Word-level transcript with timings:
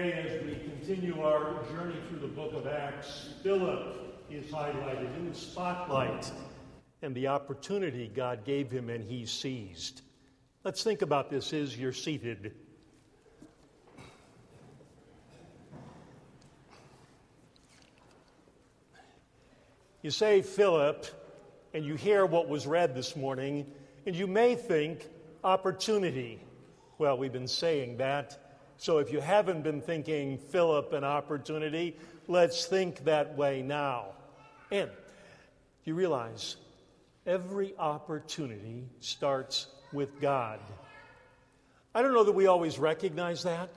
As 0.00 0.42
we 0.46 0.54
continue 0.54 1.20
our 1.20 1.62
journey 1.70 1.94
through 2.08 2.20
the 2.20 2.28
book 2.28 2.54
of 2.54 2.66
Acts, 2.66 3.34
Philip 3.42 4.24
is 4.30 4.46
highlighted 4.46 5.14
in 5.18 5.28
the 5.28 5.34
spotlight 5.34 6.32
and 7.02 7.14
the 7.14 7.26
opportunity 7.26 8.08
God 8.08 8.46
gave 8.46 8.70
him 8.70 8.88
and 8.88 9.04
he 9.04 9.26
seized. 9.26 10.00
Let's 10.64 10.82
think 10.82 11.02
about 11.02 11.28
this 11.28 11.52
as 11.52 11.76
you're 11.76 11.92
seated. 11.92 12.54
You 20.00 20.10
say 20.10 20.40
Philip, 20.40 21.06
and 21.74 21.84
you 21.84 21.96
hear 21.96 22.24
what 22.24 22.48
was 22.48 22.66
read 22.66 22.94
this 22.94 23.16
morning, 23.16 23.70
and 24.06 24.16
you 24.16 24.26
may 24.26 24.54
think 24.54 25.06
opportunity. 25.44 26.40
Well, 26.96 27.18
we've 27.18 27.34
been 27.34 27.46
saying 27.46 27.98
that 27.98 28.39
so 28.80 28.96
if 28.96 29.12
you 29.12 29.20
haven't 29.20 29.60
been 29.60 29.82
thinking 29.82 30.38
Philip 30.38 30.94
an 30.94 31.04
opportunity, 31.04 31.98
let's 32.28 32.64
think 32.64 33.04
that 33.04 33.36
way 33.36 33.60
now. 33.60 34.06
And 34.70 34.88
you 35.84 35.94
realize 35.94 36.56
every 37.26 37.74
opportunity 37.76 38.88
starts 39.00 39.66
with 39.92 40.18
God. 40.18 40.60
I 41.94 42.00
don't 42.00 42.14
know 42.14 42.24
that 42.24 42.32
we 42.32 42.46
always 42.46 42.78
recognize 42.78 43.42
that. 43.42 43.68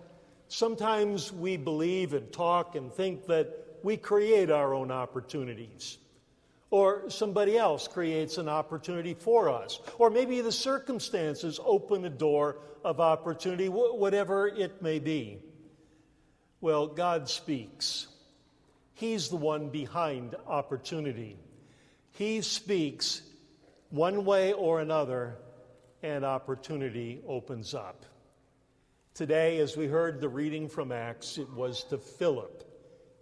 Sometimes 0.48 1.34
we 1.34 1.58
believe 1.58 2.14
and 2.14 2.32
talk 2.32 2.76
and 2.78 2.90
think 2.90 3.26
that 3.26 3.80
we 3.84 3.98
create 3.98 4.50
our 4.50 4.74
own 4.74 4.90
opportunities 4.90 5.98
or 6.74 7.08
somebody 7.08 7.56
else 7.56 7.88
creates 7.88 8.40
an 8.40 8.50
opportunity 8.50 9.14
for 9.14 9.48
us, 9.48 9.80
or 10.00 10.10
maybe 10.10 10.42
the 10.42 10.52
circumstances 10.52 11.60
open 11.64 12.04
a 12.04 12.10
door 12.10 12.58
of 12.84 13.00
opportunity, 13.00 13.68
whatever 13.70 14.48
it 14.48 14.82
may 14.82 14.98
be. 14.98 15.38
Well, 16.62 16.88
God 16.88 17.30
speaks. 17.30 18.08
He's 18.96 19.30
the 19.30 19.36
one 19.36 19.70
behind 19.70 20.34
opportunity. 20.48 21.38
He 22.14 22.42
speaks 22.42 23.22
one 23.92 24.26
way 24.26 24.54
or 24.54 24.80
another, 24.80 25.38
and 26.02 26.26
opportunity 26.26 27.22
opens 27.28 27.76
up. 27.76 28.04
Today, 29.14 29.60
as 29.60 29.78
we 29.78 29.86
heard 29.86 30.20
the 30.20 30.28
reading 30.28 30.68
from 30.68 30.92
Acts, 30.92 31.38
it 31.38 31.54
was 31.54 31.84
to 31.92 32.00
Philip 32.00 32.64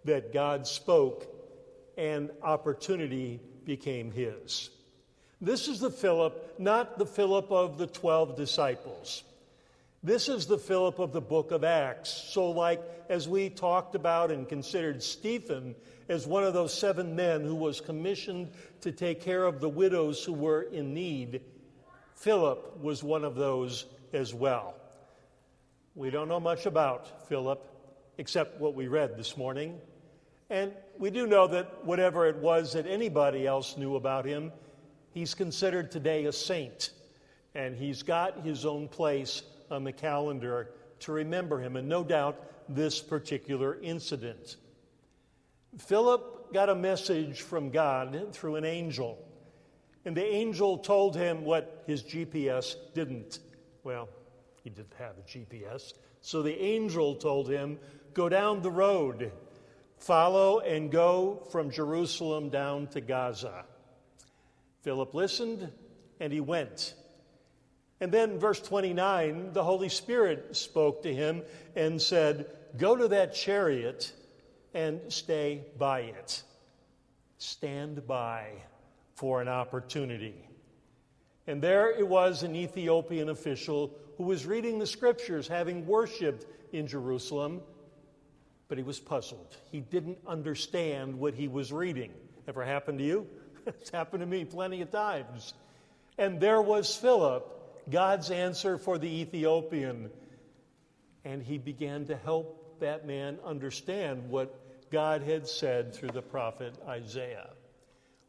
that 0.06 0.32
God 0.32 0.66
spoke 0.66 1.28
and 1.96 2.30
opportunity 2.42 3.40
became 3.64 4.10
his. 4.10 4.70
This 5.40 5.66
is 5.66 5.80
the 5.80 5.90
Philip, 5.90 6.54
not 6.58 6.98
the 6.98 7.06
Philip 7.06 7.50
of 7.50 7.78
the 7.78 7.86
12 7.86 8.36
disciples. 8.36 9.24
This 10.04 10.28
is 10.28 10.46
the 10.46 10.58
Philip 10.58 10.98
of 10.98 11.12
the 11.12 11.20
book 11.20 11.50
of 11.50 11.64
Acts. 11.64 12.10
So, 12.10 12.50
like 12.50 12.80
as 13.08 13.28
we 13.28 13.50
talked 13.50 13.94
about 13.94 14.30
and 14.30 14.48
considered 14.48 15.02
Stephen 15.02 15.74
as 16.08 16.26
one 16.26 16.44
of 16.44 16.54
those 16.54 16.76
seven 16.76 17.14
men 17.14 17.42
who 17.42 17.54
was 17.54 17.80
commissioned 17.80 18.50
to 18.80 18.90
take 18.92 19.20
care 19.20 19.44
of 19.44 19.60
the 19.60 19.68
widows 19.68 20.24
who 20.24 20.32
were 20.32 20.62
in 20.62 20.94
need, 20.94 21.40
Philip 22.14 22.80
was 22.80 23.02
one 23.02 23.24
of 23.24 23.34
those 23.34 23.86
as 24.12 24.32
well. 24.32 24.74
We 25.94 26.10
don't 26.10 26.28
know 26.28 26.40
much 26.40 26.66
about 26.66 27.28
Philip 27.28 27.68
except 28.18 28.60
what 28.60 28.74
we 28.74 28.88
read 28.88 29.16
this 29.16 29.36
morning. 29.36 29.80
And 30.52 30.70
we 30.98 31.08
do 31.08 31.26
know 31.26 31.46
that 31.46 31.82
whatever 31.82 32.26
it 32.26 32.36
was 32.36 32.74
that 32.74 32.86
anybody 32.86 33.46
else 33.46 33.78
knew 33.78 33.96
about 33.96 34.26
him, 34.26 34.52
he's 35.14 35.34
considered 35.34 35.90
today 35.90 36.26
a 36.26 36.32
saint. 36.32 36.90
And 37.54 37.74
he's 37.74 38.02
got 38.02 38.44
his 38.44 38.66
own 38.66 38.86
place 38.86 39.44
on 39.70 39.82
the 39.82 39.92
calendar 39.92 40.72
to 41.00 41.12
remember 41.12 41.58
him, 41.58 41.76
and 41.76 41.88
no 41.88 42.04
doubt 42.04 42.38
this 42.68 43.00
particular 43.00 43.80
incident. 43.80 44.56
Philip 45.78 46.52
got 46.52 46.68
a 46.68 46.74
message 46.74 47.40
from 47.40 47.70
God 47.70 48.28
through 48.32 48.56
an 48.56 48.66
angel, 48.66 49.18
and 50.04 50.14
the 50.14 50.24
angel 50.24 50.76
told 50.76 51.16
him 51.16 51.46
what 51.46 51.82
his 51.86 52.02
GPS 52.02 52.76
didn't. 52.92 53.38
Well, 53.84 54.06
he 54.62 54.68
didn't 54.68 54.92
have 54.98 55.14
a 55.16 55.22
GPS. 55.22 55.94
So 56.20 56.42
the 56.42 56.60
angel 56.62 57.14
told 57.14 57.48
him, 57.48 57.78
Go 58.12 58.28
down 58.28 58.60
the 58.60 58.70
road 58.70 59.32
Follow 60.02 60.58
and 60.58 60.90
go 60.90 61.46
from 61.52 61.70
Jerusalem 61.70 62.48
down 62.48 62.88
to 62.88 63.00
Gaza. 63.00 63.64
Philip 64.80 65.14
listened 65.14 65.70
and 66.18 66.32
he 66.32 66.40
went. 66.40 66.94
And 68.00 68.10
then, 68.10 68.40
verse 68.40 68.60
29, 68.60 69.52
the 69.52 69.62
Holy 69.62 69.88
Spirit 69.88 70.56
spoke 70.56 71.04
to 71.04 71.14
him 71.14 71.42
and 71.76 72.02
said, 72.02 72.46
Go 72.76 72.96
to 72.96 73.06
that 73.08 73.32
chariot 73.32 74.12
and 74.74 75.00
stay 75.06 75.66
by 75.78 76.00
it. 76.00 76.42
Stand 77.38 78.04
by 78.04 78.48
for 79.14 79.40
an 79.40 79.46
opportunity. 79.46 80.48
And 81.46 81.62
there 81.62 81.96
it 81.96 82.08
was 82.08 82.42
an 82.42 82.56
Ethiopian 82.56 83.28
official 83.28 83.96
who 84.16 84.24
was 84.24 84.46
reading 84.46 84.80
the 84.80 84.86
scriptures, 84.86 85.46
having 85.46 85.86
worshiped 85.86 86.44
in 86.72 86.88
Jerusalem 86.88 87.60
but 88.72 88.78
he 88.78 88.84
was 88.84 88.98
puzzled. 88.98 89.54
He 89.70 89.80
didn't 89.80 90.16
understand 90.26 91.18
what 91.18 91.34
he 91.34 91.46
was 91.46 91.70
reading. 91.70 92.10
Ever 92.48 92.64
happened 92.64 93.00
to 93.00 93.04
you? 93.04 93.26
it's 93.66 93.90
happened 93.90 94.20
to 94.20 94.26
me 94.26 94.46
plenty 94.46 94.80
of 94.80 94.90
times. 94.90 95.52
And 96.16 96.40
there 96.40 96.62
was 96.62 96.96
Philip, 96.96 97.84
God's 97.90 98.30
answer 98.30 98.78
for 98.78 98.96
the 98.96 99.08
Ethiopian. 99.20 100.08
And 101.22 101.42
he 101.42 101.58
began 101.58 102.06
to 102.06 102.16
help 102.16 102.80
that 102.80 103.06
man 103.06 103.38
understand 103.44 104.30
what 104.30 104.90
God 104.90 105.20
had 105.20 105.46
said 105.46 105.92
through 105.94 106.12
the 106.12 106.22
prophet 106.22 106.74
Isaiah, 106.88 107.50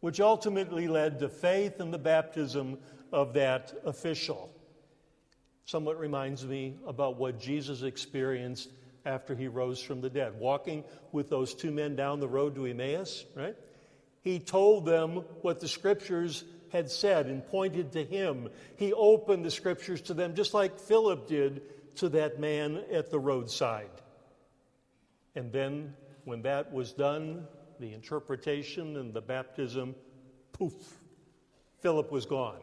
which 0.02 0.20
ultimately 0.20 0.90
led 0.90 1.20
to 1.20 1.30
faith 1.30 1.80
and 1.80 1.94
the 1.94 1.98
baptism 1.98 2.80
of 3.14 3.32
that 3.36 3.74
official. 3.86 4.52
Somewhat 5.64 5.98
reminds 5.98 6.46
me 6.46 6.76
about 6.86 7.16
what 7.16 7.40
Jesus 7.40 7.84
experienced 7.84 8.68
after 9.06 9.36
he 9.36 9.48
rose 9.48 9.82
from 9.82 10.02
the 10.02 10.10
dead, 10.10 10.40
walking 10.40 10.84
with 11.12 11.30
those 11.30 11.54
two 11.54 11.72
men 11.72 11.96
down 11.96 12.20
the 12.20 12.28
road 12.28 12.56
to 12.56 12.66
Emmaus, 12.66 13.26
right? 13.36 13.56
He 14.22 14.40
told 14.40 14.86
them 14.86 15.24
what 15.42 15.60
the 15.60 15.68
scriptures 15.68 16.44
had 16.72 16.90
said 16.90 17.28
and 17.28 17.46
pointed 17.46 17.92
to 17.92 18.04
him. 18.04 18.50
He 18.78 18.94
opened 18.94 19.46
the 19.46 19.52
scriptures 19.52 20.02
to 20.04 20.14
them, 20.14 20.34
just 20.34 20.54
like 20.54 20.80
Philip 20.80 21.28
did 21.28 21.62
to 21.98 22.10
that 22.10 22.40
man 22.40 22.82
at 22.92 23.12
the 23.12 23.20
roadside. 23.20 23.90
And 25.36 25.52
then, 25.52 25.94
when 26.26 26.42
that 26.44 26.72
was 26.72 26.94
done, 26.94 27.48
the 27.80 27.94
interpretation 27.94 28.98
and 28.98 29.14
the 29.14 29.22
baptism, 29.22 29.96
poof, 30.54 30.74
Philip 31.82 32.12
was 32.12 32.26
gone. 32.26 32.62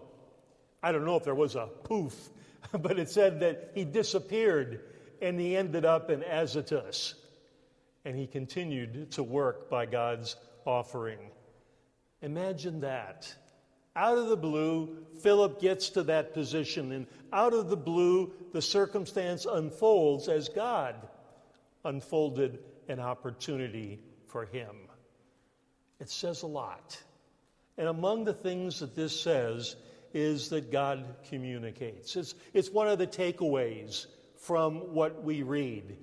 I 0.82 0.92
don't 0.92 1.04
know 1.04 1.16
if 1.16 1.24
there 1.24 1.34
was 1.34 1.56
a 1.56 1.66
poof, 1.84 2.30
but 2.72 2.98
it 2.98 3.10
said 3.10 3.40
that 3.40 3.72
he 3.74 3.84
disappeared 3.84 4.80
and 5.20 5.38
he 5.38 5.56
ended 5.56 5.84
up 5.84 6.10
in 6.10 6.22
Azotus. 6.22 7.14
And 8.04 8.16
he 8.16 8.26
continued 8.26 9.12
to 9.12 9.22
work 9.22 9.68
by 9.68 9.86
God's 9.86 10.36
offering. 10.64 11.18
Imagine 12.22 12.80
that. 12.80 13.34
Out 13.94 14.16
of 14.16 14.28
the 14.28 14.36
blue, 14.36 14.96
Philip 15.20 15.60
gets 15.60 15.90
to 15.90 16.04
that 16.04 16.32
position, 16.32 16.92
and 16.92 17.06
out 17.32 17.52
of 17.52 17.68
the 17.68 17.76
blue, 17.76 18.32
the 18.52 18.62
circumstance 18.62 19.46
unfolds 19.46 20.28
as 20.28 20.48
God 20.48 20.94
unfolded 21.84 22.60
an 22.88 23.00
opportunity 23.00 23.98
for 24.28 24.44
him. 24.46 24.76
It 25.98 26.08
says 26.08 26.42
a 26.42 26.46
lot. 26.46 27.02
And 27.76 27.88
among 27.88 28.24
the 28.24 28.32
things 28.34 28.80
that 28.80 28.94
this 28.94 29.18
says 29.18 29.76
is 30.14 30.50
that 30.50 30.72
God 30.72 31.04
communicates. 31.28 32.16
It's, 32.16 32.34
it's 32.52 32.70
one 32.70 32.88
of 32.88 32.98
the 32.98 33.06
takeaways 33.06 34.06
from 34.40 34.94
what 34.94 35.22
we 35.22 35.42
read. 35.42 35.96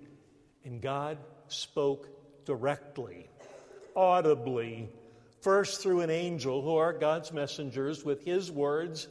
And 0.64 0.82
God 0.82 1.18
spoke 1.48 2.08
directly, 2.46 3.30
audibly, 3.96 4.90
first 5.42 5.82
through 5.82 6.02
an 6.02 6.10
angel, 6.10 6.62
who 6.62 6.76
are 6.76 6.94
God's 6.94 7.32
messengers, 7.32 8.04
with 8.04 8.24
his 8.24 8.52
words, 8.52 9.08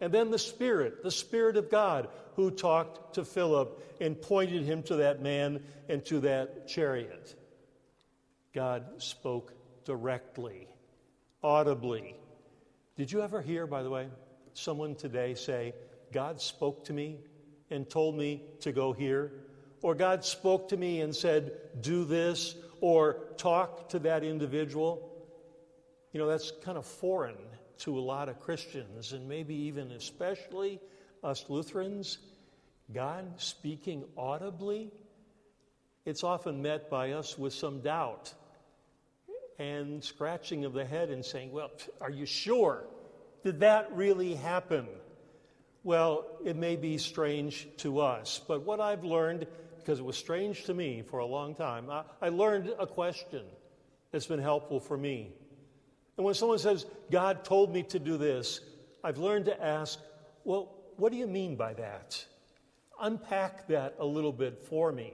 and 0.00 0.12
then 0.12 0.30
the 0.30 0.38
Spirit, 0.38 1.02
the 1.02 1.10
Spirit 1.10 1.56
of 1.56 1.70
God, 1.70 2.08
who 2.34 2.50
talked 2.50 3.14
to 3.14 3.24
Philip 3.24 3.96
and 4.00 4.20
pointed 4.20 4.62
him 4.62 4.82
to 4.84 4.96
that 4.96 5.22
man 5.22 5.62
and 5.88 6.04
to 6.06 6.20
that 6.20 6.68
chariot. 6.68 7.34
God 8.52 8.84
spoke 9.02 9.54
directly, 9.84 10.68
audibly. 11.42 12.14
Did 12.96 13.10
you 13.10 13.22
ever 13.22 13.40
hear, 13.40 13.66
by 13.66 13.82
the 13.82 13.90
way, 13.90 14.08
someone 14.52 14.94
today 14.94 15.34
say, 15.34 15.74
God 16.12 16.40
spoke 16.40 16.84
to 16.86 16.92
me 16.92 17.18
and 17.70 17.88
told 17.88 18.16
me 18.16 18.42
to 18.60 18.72
go 18.72 18.92
here, 18.92 19.32
or 19.82 19.94
God 19.94 20.24
spoke 20.24 20.68
to 20.68 20.76
me 20.76 21.00
and 21.00 21.14
said, 21.14 21.52
do 21.80 22.04
this, 22.04 22.54
or 22.80 23.18
talk 23.36 23.88
to 23.90 23.98
that 24.00 24.24
individual, 24.24 25.10
you 26.12 26.20
know, 26.20 26.26
that's 26.26 26.52
kind 26.62 26.78
of 26.78 26.86
foreign 26.86 27.36
to 27.78 27.98
a 27.98 28.00
lot 28.00 28.28
of 28.28 28.40
Christians, 28.40 29.12
and 29.12 29.28
maybe 29.28 29.54
even 29.54 29.92
especially 29.92 30.80
us 31.22 31.44
Lutherans. 31.48 32.18
God 32.92 33.40
speaking 33.40 34.04
audibly, 34.16 34.92
it's 36.04 36.22
often 36.22 36.62
met 36.62 36.88
by 36.88 37.12
us 37.12 37.36
with 37.36 37.52
some 37.52 37.80
doubt 37.80 38.32
and 39.58 40.02
scratching 40.02 40.64
of 40.64 40.72
the 40.72 40.84
head 40.84 41.10
and 41.10 41.24
saying, 41.24 41.50
Well, 41.50 41.70
are 42.00 42.10
you 42.10 42.26
sure? 42.26 42.84
Did 43.44 43.60
that 43.60 43.92
really 43.92 44.34
happen? 44.34 44.86
Well, 45.86 46.26
it 46.44 46.56
may 46.56 46.74
be 46.74 46.98
strange 46.98 47.68
to 47.76 48.00
us, 48.00 48.40
but 48.48 48.62
what 48.62 48.80
I've 48.80 49.04
learned, 49.04 49.46
because 49.78 50.00
it 50.00 50.04
was 50.04 50.16
strange 50.16 50.64
to 50.64 50.74
me 50.74 51.02
for 51.02 51.20
a 51.20 51.26
long 51.26 51.54
time, 51.54 51.88
I, 51.88 52.02
I 52.20 52.30
learned 52.30 52.74
a 52.76 52.88
question 52.88 53.44
that's 54.10 54.26
been 54.26 54.40
helpful 54.40 54.80
for 54.80 54.96
me. 54.96 55.30
And 56.16 56.26
when 56.26 56.34
someone 56.34 56.58
says, 56.58 56.86
God 57.08 57.44
told 57.44 57.72
me 57.72 57.84
to 57.84 58.00
do 58.00 58.16
this, 58.16 58.58
I've 59.04 59.18
learned 59.18 59.44
to 59.44 59.64
ask, 59.64 60.00
Well, 60.42 60.74
what 60.96 61.12
do 61.12 61.18
you 61.18 61.28
mean 61.28 61.54
by 61.54 61.74
that? 61.74 62.26
Unpack 63.00 63.68
that 63.68 63.94
a 64.00 64.04
little 64.04 64.32
bit 64.32 64.66
for 64.66 64.90
me. 64.90 65.12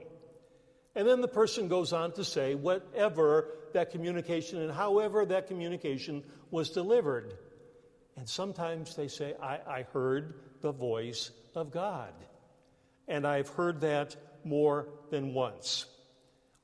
And 0.95 1.07
then 1.07 1.21
the 1.21 1.27
person 1.27 1.67
goes 1.67 1.93
on 1.93 2.13
to 2.13 2.23
say 2.23 2.55
whatever 2.55 3.59
that 3.73 3.91
communication 3.91 4.59
and 4.59 4.71
however 4.71 5.23
that 5.23 5.45
communication 5.45 6.23
was 6.49 6.71
delivered. 6.71 7.35
And 8.17 8.27
sometimes 8.27 8.95
they 8.95 9.07
say, 9.07 9.35
I, 9.39 9.59
I 9.67 9.85
heard 9.93 10.33
the 10.63 10.71
voice 10.71 11.29
of 11.53 11.71
God. 11.71 12.13
And 13.07 13.27
I've 13.27 13.49
heard 13.49 13.81
that 13.81 14.15
more 14.43 14.87
than 15.11 15.35
once. 15.35 15.85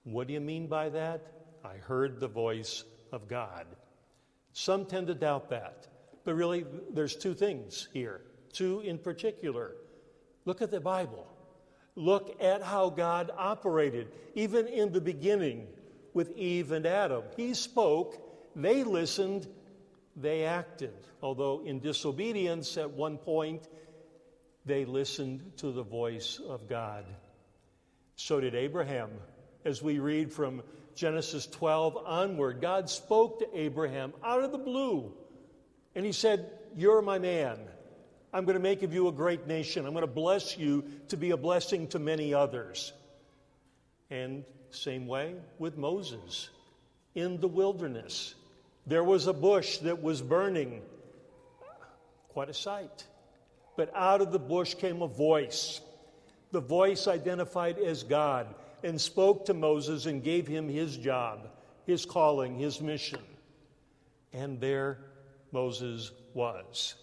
What 0.05 0.25
do 0.27 0.33
you 0.33 0.39
mean 0.39 0.67
by 0.67 0.89
that? 0.89 1.21
I 1.63 1.75
heard 1.75 2.19
the 2.19 2.27
voice 2.29 2.85
of 3.11 3.27
God. 3.27 3.67
Some 4.53 4.85
tend 4.85 5.07
to 5.07 5.13
doubt 5.13 5.49
that. 5.49 5.87
But 6.23 6.33
really, 6.33 6.65
there's 6.91 7.15
two 7.15 7.33
things 7.33 7.89
here, 7.93 8.21
two 8.53 8.79
in 8.79 8.97
particular. 8.97 9.75
Look 10.45 10.61
at 10.61 10.71
the 10.71 10.79
Bible. 10.79 11.27
Look 11.95 12.41
at 12.41 12.63
how 12.63 12.89
God 12.89 13.31
operated, 13.37 14.07
even 14.33 14.67
in 14.67 14.93
the 14.93 15.01
beginning 15.01 15.67
with 16.13 16.31
Eve 16.37 16.71
and 16.71 16.85
Adam. 16.85 17.23
He 17.35 17.53
spoke, 17.53 18.17
they 18.55 18.85
listened, 18.85 19.47
they 20.15 20.45
acted. 20.45 20.93
Although 21.21 21.63
in 21.65 21.79
disobedience 21.79 22.77
at 22.77 22.89
one 22.89 23.17
point, 23.17 23.67
they 24.69 24.85
listened 24.85 25.41
to 25.57 25.71
the 25.71 25.83
voice 25.83 26.39
of 26.47 26.69
God. 26.69 27.03
So 28.15 28.39
did 28.39 28.53
Abraham. 28.53 29.09
As 29.65 29.81
we 29.81 29.99
read 29.99 30.31
from 30.31 30.61
Genesis 30.95 31.47
12 31.47 31.97
onward, 32.05 32.61
God 32.61 32.89
spoke 32.89 33.39
to 33.39 33.59
Abraham 33.59 34.13
out 34.23 34.43
of 34.43 34.51
the 34.51 34.57
blue, 34.57 35.11
and 35.95 36.05
he 36.05 36.11
said, 36.11 36.49
You're 36.77 37.01
my 37.01 37.17
man. 37.19 37.57
I'm 38.31 38.45
going 38.45 38.57
to 38.57 38.61
make 38.61 38.83
of 38.83 38.93
you 38.93 39.07
a 39.07 39.11
great 39.11 39.47
nation. 39.47 39.87
I'm 39.87 39.93
going 39.93 40.05
to 40.05 40.07
bless 40.07 40.55
you 40.55 40.83
to 41.07 41.17
be 41.17 41.31
a 41.31 41.37
blessing 41.37 41.87
to 41.87 41.99
many 41.99 42.33
others. 42.33 42.93
And 44.11 44.45
same 44.69 45.07
way 45.07 45.33
with 45.57 45.77
Moses 45.77 46.49
in 47.15 47.41
the 47.41 47.47
wilderness. 47.47 48.35
There 48.85 49.03
was 49.03 49.25
a 49.25 49.33
bush 49.33 49.79
that 49.79 50.03
was 50.03 50.21
burning. 50.21 50.83
Quite 52.29 52.49
a 52.49 52.53
sight. 52.53 53.05
But 53.79 53.95
out 53.95 54.19
of 54.19 54.33
the 54.33 54.39
bush 54.39 54.73
came 54.73 55.01
a 55.01 55.07
voice. 55.07 55.79
The 56.51 56.59
voice 56.59 57.07
identified 57.07 57.79
as 57.79 58.03
God 58.03 58.53
and 58.83 58.99
spoke 58.99 59.45
to 59.45 59.53
Moses 59.53 60.05
and 60.05 60.21
gave 60.21 60.45
him 60.49 60.67
his 60.67 60.97
job, 60.97 61.47
his 61.85 62.05
calling, 62.05 62.59
his 62.59 62.81
mission. 62.81 63.21
And 64.33 64.59
there 64.59 64.97
Moses 65.53 66.11
was. 66.33 66.95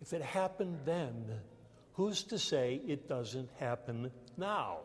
If 0.00 0.12
it 0.12 0.22
happened 0.22 0.78
then, 0.84 1.40
who's 1.94 2.22
to 2.22 2.38
say 2.38 2.80
it 2.86 3.08
doesn't 3.08 3.50
happen 3.58 4.12
now? 4.36 4.78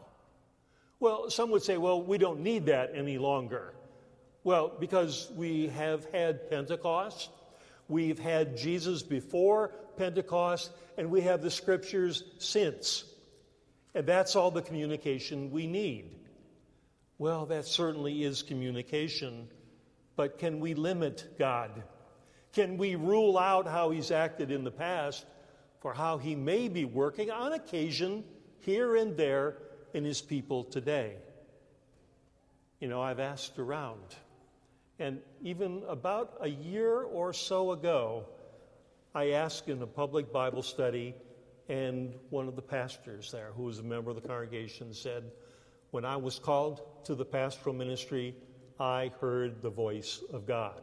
Well, 1.00 1.30
some 1.30 1.52
would 1.52 1.62
say, 1.62 1.78
well, 1.78 2.02
we 2.02 2.18
don't 2.18 2.40
need 2.40 2.66
that 2.66 2.94
any 2.96 3.20
longer. 3.20 3.76
Well, 4.44 4.74
because 4.80 5.30
we 5.36 5.68
have 5.68 6.06
had 6.06 6.50
Pentecost, 6.50 7.30
we've 7.90 8.20
had 8.20 8.56
Jesus 8.56 9.04
before 9.04 9.70
Pentecost, 9.98 10.72
and 10.98 11.12
we 11.12 11.22
have 11.22 11.42
the 11.42 11.52
scriptures 11.52 12.24
since. 12.38 13.04
And 13.94 14.06
that's 14.06 14.36
all 14.36 14.52
the 14.52 14.62
communication 14.62 15.52
we 15.52 15.68
need. 15.68 16.16
Well, 17.18 17.48
that 17.48 17.66
certainly 17.66 18.24
is 18.24 18.44
communication, 18.44 19.50
but 20.16 20.38
can 20.38 20.62
we 20.62 20.74
limit 20.74 21.36
God? 21.38 21.84
Can 22.54 22.78
we 22.78 22.96
rule 22.96 23.38
out 23.38 23.68
how 23.68 23.90
he's 23.90 24.12
acted 24.12 24.52
in 24.52 24.64
the 24.64 24.72
past 24.72 25.26
for 25.82 25.94
how 25.94 26.18
he 26.18 26.36
may 26.36 26.70
be 26.70 26.86
working 26.86 27.30
on 27.30 27.54
occasion 27.54 28.24
here 28.62 28.96
and 28.96 29.18
there 29.18 29.58
in 29.94 30.06
his 30.06 30.22
people 30.22 30.64
today? 30.64 31.16
You 32.80 32.88
know, 32.88 33.02
I've 33.02 33.20
asked 33.20 33.60
around. 33.60 34.16
And 35.00 35.22
even 35.42 35.84
about 35.88 36.38
a 36.42 36.50
year 36.50 37.01
or 37.01 37.34
so 37.34 37.72
ago, 37.72 38.25
I 39.16 39.31
asked 39.31 39.69
in 39.69 39.81
a 39.81 39.88
public 39.88 40.31
Bible 40.31 40.62
study, 40.62 41.16
and 41.69 42.13
one 42.30 42.48
of 42.48 42.56
the 42.56 42.62
pastors 42.62 43.31
there, 43.31 43.51
who 43.56 43.63
was 43.63 43.80
a 43.80 43.84
member 43.84 44.10
of 44.10 44.22
the 44.22 44.28
congregation, 44.28 44.94
said, 44.94 45.31
When 45.92 46.06
I 46.06 46.18
was 46.18 46.38
called 46.38 46.81
to 47.06 47.16
the 47.16 47.25
pastoral 47.25 47.75
ministry, 47.75 48.36
I 48.80 49.12
heard 49.19 49.62
the 49.62 49.69
voice 49.69 50.22
of 50.31 50.46
God 50.46 50.81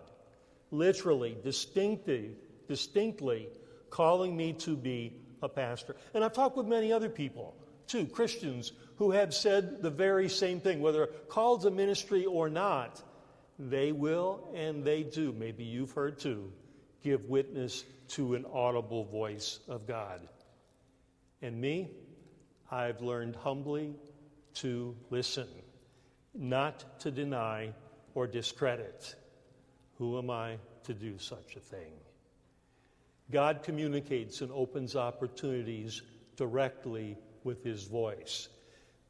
literally, 0.71 1.37
distinctly, 1.43 2.33
distinctly 2.69 3.49
calling 3.91 4.37
me 4.37 4.53
to 4.53 4.77
be 4.77 5.13
a 5.43 5.49
pastor. 5.49 5.97
And 6.15 6.25
I've 6.25 6.33
talked 6.33 6.57
with 6.57 6.67
many 6.67 6.93
other 6.93 7.09
people, 7.09 7.57
too, 7.87 8.07
Christians, 8.07 8.73
who 8.97 9.11
have 9.13 9.33
said 9.33 9.83
the 9.83 9.91
very 9.91 10.29
same 10.29 10.61
thing, 10.61 10.81
whether 10.81 11.07
called 11.29 11.63
to 11.63 11.71
ministry 11.71 12.25
or 12.25 12.49
not. 12.49 13.03
They 13.59 13.93
will 13.93 14.49
and 14.55 14.85
they 14.85 15.03
do, 15.03 15.33
maybe 15.33 15.65
you've 15.65 15.93
heard 15.93 16.19
too, 16.19 16.53
give 17.03 17.25
witness 17.25 17.85
to 18.09 18.35
an 18.35 18.45
audible 18.53 19.05
voice 19.05 19.61
of 19.69 19.87
God. 19.87 20.29
And 21.43 21.61
me, 21.61 21.91
I've 22.71 23.01
learned 23.01 23.37
humbly 23.37 23.95
to 24.55 24.97
listen, 25.11 25.49
not 26.35 27.01
to 27.01 27.11
deny 27.11 27.73
or 28.15 28.27
discredit. 28.27 29.15
Who 29.99 30.19
am 30.19 30.31
I 30.31 30.59
to 30.85 30.95
do 30.95 31.19
such 31.19 31.57
a 31.57 31.61
thing? 31.61 31.93
God 33.31 33.63
communicates 33.63 34.41
and 34.41 34.53
opens 34.53 34.97
opportunities 34.97 36.03
directly 36.37 37.17
with 37.45 37.65
his 37.65 37.85
voice, 37.85 38.49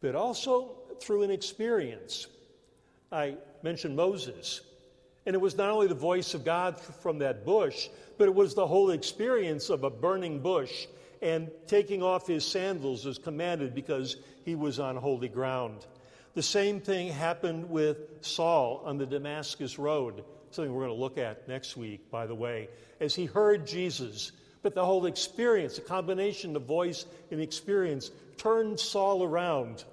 but 0.01 0.15
also 0.15 0.77
through 1.01 1.23
an 1.23 1.31
experience. 1.31 2.27
I 3.13 3.37
mentioned 3.63 3.97
Moses, 3.97 4.61
and 5.27 5.35
it 5.35 5.41
was 5.41 5.57
not 5.57 5.71
only 5.71 5.87
the 5.87 5.95
voice 5.95 6.35
of 6.35 6.45
God 6.45 6.81
from 6.81 7.19
that 7.19 7.45
bush, 7.45 7.89
but 8.19 8.29
it 8.29 8.35
was 8.35 8.55
the 8.55 8.67
whole 8.67 8.91
experience 8.91 9.71
of 9.71 9.85
a 9.85 9.91
burning 9.91 10.41
bush 10.41 10.87
and 11.23 11.51
taking 11.67 12.03
off 12.03 12.27
his 12.27 12.45
sandals 12.45 13.07
as 13.07 13.19
commanded 13.19 13.75
because 13.75 14.17
he 14.45 14.55
was 14.55 14.79
on 14.79 14.97
holy 14.97 15.29
ground. 15.29 15.87
The 16.35 16.43
same 16.43 16.81
thing 16.81 17.09
happened 17.09 17.69
with 17.71 18.23
Saul 18.23 18.83
on 18.85 18.99
the 18.99 19.07
Damascus 19.07 19.79
Road 19.79 20.25
something 20.57 20.73
we're 20.73 20.87
going 20.87 20.97
to 20.97 21.03
look 21.03 21.19
at 21.19 21.47
next 21.47 21.77
week, 21.77 22.11
by 22.11 22.27
the 22.27 22.35
way, 22.35 22.69
as 23.01 23.15
he 23.15 23.27
heard 23.27 23.67
Jesus. 23.67 24.33
But 24.63 24.75
the 24.75 24.85
whole 24.85 25.07
experience, 25.07 25.79
a 25.79 25.83
combination 25.83 26.57
of 26.57 26.63
voice 26.63 27.07
and 27.31 27.41
experience, 27.41 28.11
turned 28.39 28.81
Saul 28.81 29.23
around 29.23 29.85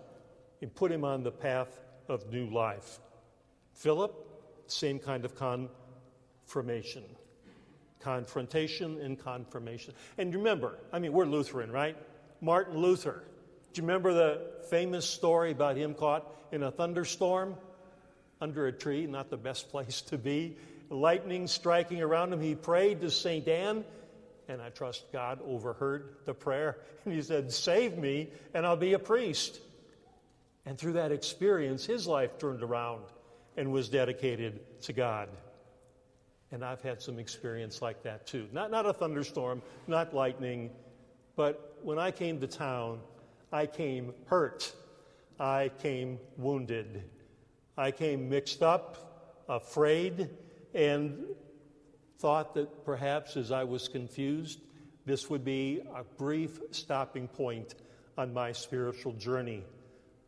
and 0.61 0.73
put 0.73 0.91
him 0.91 1.03
on 1.03 1.21
the 1.21 1.31
path 1.31 1.79
of 2.07 2.31
new 2.31 2.49
life. 2.49 2.99
Philip, 3.73 4.13
same 4.67 4.99
kind 4.99 5.25
of 5.25 5.35
confirmation. 5.35 7.03
Confrontation 7.99 8.99
and 9.01 9.19
confirmation. 9.19 9.93
And 10.17 10.33
remember, 10.33 10.77
I 10.91 10.99
mean, 10.99 11.13
we're 11.13 11.25
Lutheran, 11.25 11.71
right? 11.71 11.97
Martin 12.41 12.77
Luther. 12.77 13.23
Do 13.73 13.81
you 13.81 13.87
remember 13.87 14.13
the 14.13 14.41
famous 14.69 15.09
story 15.09 15.51
about 15.51 15.77
him 15.77 15.93
caught 15.93 16.29
in 16.51 16.63
a 16.63 16.71
thunderstorm? 16.71 17.55
under 18.43 18.67
a 18.67 18.71
tree, 18.73 19.07
not 19.07 19.29
the 19.29 19.37
best 19.37 19.71
place 19.71 20.01
to 20.01 20.17
be. 20.17 20.57
Lightning 20.89 21.47
striking 21.47 22.01
around 22.01 22.33
him, 22.33 22.41
he 22.41 22.55
prayed 22.55 22.99
to 22.99 23.09
St. 23.09 23.47
Anne, 23.47 23.85
and 24.49 24.61
I 24.61 24.69
trust 24.69 25.05
God 25.13 25.39
overheard 25.45 26.17
the 26.25 26.33
prayer. 26.33 26.77
And 27.05 27.13
he 27.13 27.21
said, 27.21 27.51
Save 27.51 27.97
me, 27.97 28.29
and 28.53 28.65
I'll 28.65 28.77
be 28.77 28.93
a 28.93 28.99
priest. 28.99 29.59
And 30.65 30.77
through 30.77 30.93
that 30.93 31.11
experience, 31.11 31.85
his 31.85 32.07
life 32.07 32.37
turned 32.37 32.63
around 32.63 33.01
and 33.57 33.71
was 33.71 33.89
dedicated 33.89 34.81
to 34.81 34.93
God. 34.93 35.29
And 36.51 36.63
I've 36.63 36.81
had 36.81 37.01
some 37.01 37.19
experience 37.19 37.81
like 37.81 38.03
that 38.03 38.27
too. 38.27 38.47
Not, 38.51 38.71
not 38.71 38.85
a 38.85 38.93
thunderstorm, 38.93 39.61
not 39.87 40.13
lightning, 40.13 40.69
but 41.35 41.77
when 41.81 41.97
I 41.97 42.11
came 42.11 42.39
to 42.41 42.47
town, 42.47 42.99
I 43.51 43.65
came 43.65 44.13
hurt. 44.27 44.73
I 45.39 45.71
came 45.81 46.19
wounded. 46.37 47.03
I 47.75 47.91
came 47.91 48.29
mixed 48.29 48.61
up, 48.61 49.45
afraid, 49.49 50.29
and 50.73 51.25
thought 52.19 52.53
that 52.53 52.85
perhaps 52.85 53.35
as 53.35 53.51
I 53.51 53.63
was 53.63 53.87
confused, 53.87 54.59
this 55.05 55.29
would 55.29 55.43
be 55.43 55.81
a 55.95 56.03
brief 56.03 56.59
stopping 56.71 57.27
point 57.27 57.75
on 58.17 58.31
my 58.33 58.51
spiritual 58.51 59.13
journey. 59.13 59.63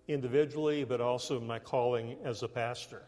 individually, 0.07 0.83
but 0.83 1.01
also 1.01 1.39
my 1.39 1.59
calling 1.59 2.15
as 2.23 2.43
a 2.43 2.47
pastor. 2.47 3.03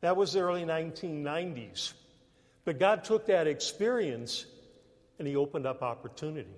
That 0.00 0.16
was 0.16 0.32
the 0.32 0.40
early 0.40 0.64
1990s. 0.64 1.92
But 2.64 2.78
God 2.78 3.04
took 3.04 3.26
that 3.26 3.46
experience 3.46 4.46
and 5.18 5.28
He 5.28 5.36
opened 5.36 5.66
up 5.66 5.82
opportunity. 5.82 6.56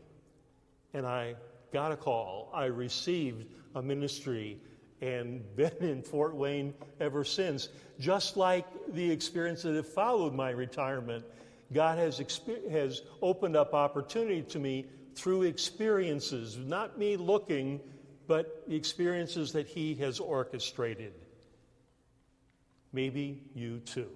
And 0.95 1.07
I 1.07 1.35
got 1.73 1.93
a 1.93 1.97
call. 1.97 2.51
I 2.55 2.67
received 2.67 3.47
a 3.75 3.83
ministry 3.83 4.59
and 5.01 5.45
been 5.57 5.77
in 5.81 6.03
Fort 6.03 6.35
Wayne 6.35 6.75
ever 7.01 7.25
since. 7.25 7.69
Just 7.99 8.37
like 8.37 8.67
the 8.93 9.11
experience 9.11 9.63
that 9.63 9.87
followed 9.87 10.35
my 10.35 10.51
retirement, 10.51 11.25
God 11.73 11.99
has, 11.99 12.21
has 12.71 13.03
opened 13.21 13.57
up 13.57 13.75
opportunity 13.75 14.43
to 14.43 14.59
me 14.59 14.87
through 15.15 15.43
experiences, 15.43 16.57
not 16.57 16.99
me 16.99 17.17
looking, 17.17 17.81
but 18.27 18.67
the 18.69 18.77
experiences 18.77 19.53
that 19.53 19.67
He 19.67 19.95
has 19.97 20.21
orchestrated. 20.21 21.13
Maybe 22.93 23.43
you 23.55 23.81
too. 23.81 24.11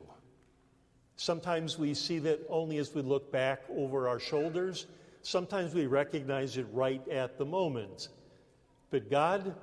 Sometimes 1.17 1.79
we 1.79 1.95
see 1.95 2.19
that 2.21 2.41
only 2.49 2.77
as 2.79 2.95
we 2.95 3.01
look 3.01 3.33
back 3.33 3.63
over 3.75 4.07
our 4.07 4.21
shoulders. 4.21 4.87
Sometimes 5.23 5.75
we 5.75 5.87
recognize 5.87 6.59
it 6.59 6.67
right 6.73 7.07
at 7.09 7.39
the 7.39 7.45
moment. 7.45 8.09
But 8.91 9.11
God, 9.11 9.55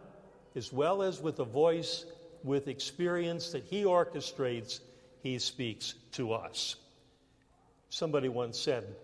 as 0.56 0.74
well 0.74 1.04
as 1.04 1.22
with 1.22 1.40
a 1.40 1.46
voice, 1.46 2.06
with 2.44 2.68
experience 2.68 3.52
that 3.52 3.64
He 3.64 3.84
orchestrates, 3.84 4.80
He 5.22 5.38
speaks 5.38 5.94
to 6.14 6.34
us. 6.34 6.76
Somebody 7.90 8.30
once 8.30 8.60
said, 8.60 8.96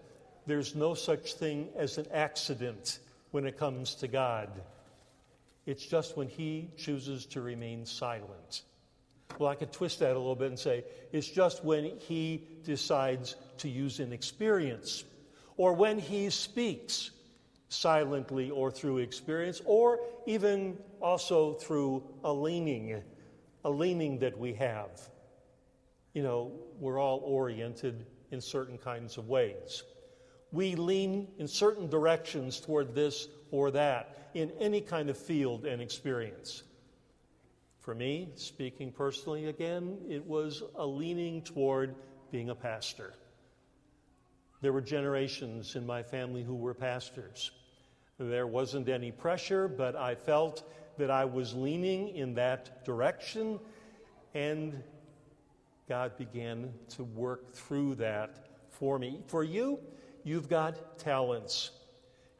There's 0.47 0.75
no 0.75 0.95
such 0.95 1.33
thing 1.33 1.69
as 1.75 1.99
an 1.99 2.07
accident 2.11 2.99
when 3.29 3.45
it 3.45 3.57
comes 3.57 3.93
to 3.95 4.07
God. 4.07 4.49
It's 5.67 5.85
just 5.85 6.17
when 6.17 6.27
He 6.27 6.71
chooses 6.77 7.27
to 7.27 7.41
remain 7.41 7.85
silent. 7.85 8.63
Well, 9.37 9.49
I 9.49 9.55
could 9.55 9.71
twist 9.71 9.99
that 9.99 10.15
a 10.15 10.19
little 10.19 10.35
bit 10.35 10.47
and 10.47 10.59
say 10.59 10.83
it's 11.11 11.27
just 11.27 11.63
when 11.63 11.97
he 11.99 12.47
decides 12.63 13.35
to 13.59 13.69
use 13.69 13.99
an 13.99 14.11
experience, 14.11 15.03
or 15.57 15.73
when 15.73 15.99
he 15.99 16.29
speaks 16.29 17.11
silently 17.69 18.49
or 18.49 18.71
through 18.71 18.97
experience, 18.97 19.61
or 19.65 19.99
even 20.25 20.77
also 21.01 21.53
through 21.53 22.03
a 22.23 22.33
leaning, 22.33 23.01
a 23.63 23.69
leaning 23.69 24.19
that 24.19 24.37
we 24.37 24.53
have. 24.53 24.89
You 26.13 26.23
know, 26.23 26.51
we're 26.79 26.99
all 26.99 27.19
oriented 27.19 28.05
in 28.31 28.41
certain 28.41 28.77
kinds 28.77 29.17
of 29.17 29.27
ways. 29.29 29.83
We 30.51 30.75
lean 30.75 31.27
in 31.37 31.47
certain 31.47 31.89
directions 31.89 32.59
toward 32.59 32.95
this 32.95 33.27
or 33.51 33.71
that 33.71 34.31
in 34.33 34.51
any 34.59 34.81
kind 34.81 35.09
of 35.09 35.17
field 35.17 35.65
and 35.65 35.81
experience. 35.81 36.63
For 37.79 37.95
me, 37.95 38.29
speaking 38.35 38.91
personally 38.91 39.47
again, 39.47 39.97
it 40.09 40.25
was 40.25 40.63
a 40.75 40.85
leaning 40.85 41.41
toward 41.41 41.95
being 42.31 42.49
a 42.49 42.55
pastor. 42.55 43.13
There 44.61 44.73
were 44.73 44.81
generations 44.81 45.75
in 45.75 45.85
my 45.85 46.03
family 46.03 46.43
who 46.43 46.55
were 46.55 46.73
pastors. 46.73 47.51
There 48.17 48.47
wasn't 48.47 48.89
any 48.89 49.11
pressure, 49.11 49.69
but 49.69 49.95
I 49.95 50.15
felt 50.15 50.69
that 50.97 51.09
I 51.09 51.23
was 51.23 51.53
leaning 51.53 52.09
in 52.09 52.33
that 52.33 52.83
direction, 52.83 53.59
and 54.33 54.83
God 55.87 56.17
began 56.17 56.73
to 56.89 57.05
work 57.05 57.53
through 57.53 57.95
that 57.95 58.49
for 58.69 58.99
me. 58.99 59.21
For 59.27 59.43
you, 59.45 59.79
you've 60.25 60.49
got 60.49 60.99
talents. 60.99 61.71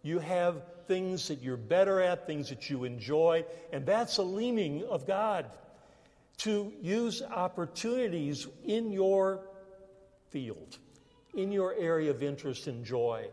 You 0.03 0.19
have 0.19 0.63
things 0.89 1.27
that 1.27 1.43
you're 1.43 1.55
better 1.55 2.01
at, 2.01 2.25
things 2.25 2.49
that 2.49 2.67
you 2.67 2.83
enjoy, 2.83 3.45
and 3.71 3.85
that's 3.85 4.17
a 4.17 4.23
leaning 4.23 4.83
of 4.85 5.05
God 5.05 5.45
to 6.39 6.73
use 6.81 7.21
opportunities 7.21 8.47
in 8.65 8.91
your 8.91 9.39
field, 10.31 10.79
in 11.35 11.51
your 11.51 11.75
area 11.75 12.09
of 12.09 12.23
interest 12.23 12.65
and 12.65 12.83
joy 12.83 13.27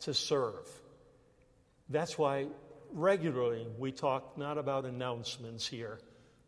to 0.00 0.14
serve. 0.14 0.66
That's 1.90 2.16
why 2.16 2.46
regularly 2.92 3.66
we 3.78 3.92
talk 3.92 4.38
not 4.38 4.56
about 4.56 4.86
announcements 4.86 5.66
here, 5.66 5.98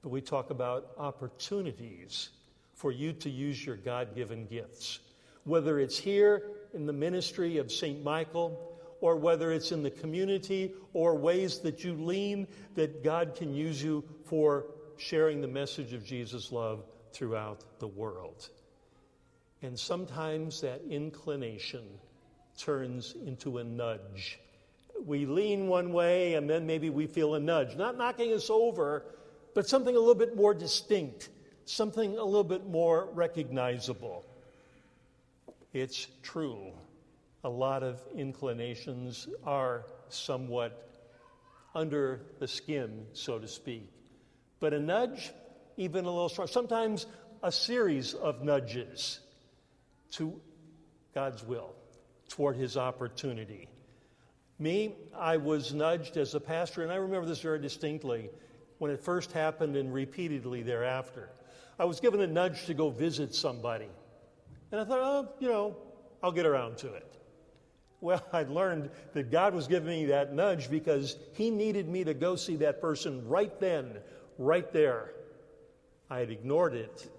but 0.02 0.08
we 0.08 0.22
talk 0.22 0.48
about 0.48 0.92
opportunities 0.96 2.30
for 2.72 2.90
you 2.90 3.12
to 3.12 3.28
use 3.28 3.64
your 3.64 3.76
God 3.76 4.14
given 4.14 4.46
gifts. 4.46 5.00
Whether 5.44 5.78
it's 5.78 5.98
here 5.98 6.42
in 6.72 6.86
the 6.86 6.92
ministry 6.94 7.58
of 7.58 7.70
St. 7.70 8.02
Michael, 8.02 8.73
or 9.04 9.16
whether 9.16 9.52
it's 9.52 9.70
in 9.70 9.82
the 9.82 9.90
community 9.90 10.72
or 10.94 11.14
ways 11.14 11.58
that 11.58 11.84
you 11.84 11.92
lean 11.92 12.48
that 12.74 13.04
God 13.04 13.34
can 13.34 13.52
use 13.54 13.82
you 13.82 14.02
for 14.24 14.64
sharing 14.96 15.42
the 15.42 15.46
message 15.46 15.92
of 15.92 16.02
Jesus' 16.02 16.50
love 16.50 16.86
throughout 17.12 17.78
the 17.80 17.86
world. 17.86 18.48
And 19.60 19.78
sometimes 19.78 20.62
that 20.62 20.80
inclination 20.88 21.84
turns 22.56 23.14
into 23.26 23.58
a 23.58 23.64
nudge. 23.64 24.38
We 25.04 25.26
lean 25.26 25.66
one 25.68 25.92
way 25.92 26.36
and 26.36 26.48
then 26.48 26.66
maybe 26.66 26.88
we 26.88 27.06
feel 27.06 27.34
a 27.34 27.40
nudge, 27.40 27.76
not 27.76 27.98
knocking 27.98 28.32
us 28.32 28.48
over, 28.48 29.04
but 29.54 29.68
something 29.68 29.94
a 29.94 29.98
little 29.98 30.14
bit 30.14 30.34
more 30.34 30.54
distinct, 30.54 31.28
something 31.66 32.16
a 32.16 32.24
little 32.24 32.42
bit 32.42 32.66
more 32.66 33.10
recognizable. 33.12 34.24
It's 35.74 36.06
true 36.22 36.72
a 37.44 37.48
lot 37.48 37.82
of 37.82 38.02
inclinations 38.16 39.28
are 39.44 39.84
somewhat 40.08 40.90
under 41.74 42.22
the 42.38 42.48
skin, 42.48 43.06
so 43.12 43.38
to 43.38 43.46
speak. 43.46 43.90
But 44.60 44.72
a 44.72 44.80
nudge, 44.80 45.30
even 45.76 46.06
a 46.06 46.10
little 46.10 46.30
strong, 46.30 46.46
sometimes 46.46 47.06
a 47.42 47.52
series 47.52 48.14
of 48.14 48.42
nudges 48.42 49.20
to 50.12 50.40
God's 51.14 51.44
will, 51.44 51.74
toward 52.30 52.56
His 52.56 52.78
opportunity. 52.78 53.68
Me, 54.58 54.94
I 55.14 55.36
was 55.36 55.74
nudged 55.74 56.16
as 56.16 56.34
a 56.34 56.40
pastor, 56.40 56.82
and 56.82 56.90
I 56.90 56.96
remember 56.96 57.26
this 57.26 57.40
very 57.40 57.58
distinctly 57.58 58.30
when 58.78 58.90
it 58.90 59.00
first 59.00 59.32
happened 59.32 59.76
and 59.76 59.92
repeatedly 59.92 60.62
thereafter. 60.62 61.28
I 61.78 61.84
was 61.84 62.00
given 62.00 62.20
a 62.20 62.26
nudge 62.26 62.64
to 62.66 62.74
go 62.74 62.88
visit 62.88 63.34
somebody. 63.34 63.88
And 64.72 64.80
I 64.80 64.84
thought, 64.84 65.00
oh, 65.00 65.28
you 65.40 65.48
know, 65.48 65.76
I'll 66.22 66.32
get 66.32 66.46
around 66.46 66.78
to 66.78 66.94
it. 66.94 67.14
Well, 68.04 68.22
I'd 68.34 68.50
learned 68.50 68.90
that 69.14 69.30
God 69.30 69.54
was 69.54 69.66
giving 69.66 69.88
me 69.88 70.04
that 70.06 70.34
nudge 70.34 70.70
because 70.70 71.16
He 71.32 71.50
needed 71.50 71.88
me 71.88 72.04
to 72.04 72.12
go 72.12 72.36
see 72.36 72.56
that 72.56 72.82
person 72.82 73.26
right 73.26 73.58
then, 73.58 73.96
right 74.38 74.70
there. 74.72 75.12
I 76.10 76.18
had 76.18 76.30
ignored 76.30 76.74
it, 76.74 77.10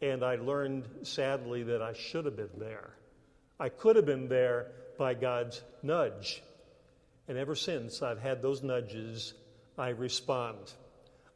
and 0.00 0.24
I 0.24 0.36
learned 0.36 0.88
sadly 1.02 1.64
that 1.64 1.82
I 1.82 1.92
should 1.92 2.24
have 2.24 2.36
been 2.36 2.58
there. 2.58 2.96
I 3.60 3.68
could 3.68 3.96
have 3.96 4.06
been 4.06 4.28
there 4.28 4.68
by 4.98 5.12
God's 5.12 5.62
nudge. 5.82 6.42
And 7.28 7.36
ever 7.36 7.54
since 7.54 8.00
I've 8.00 8.20
had 8.20 8.40
those 8.40 8.62
nudges, 8.62 9.34
I 9.76 9.90
respond. 9.90 10.72